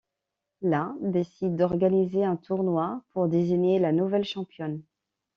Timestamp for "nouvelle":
3.91-4.23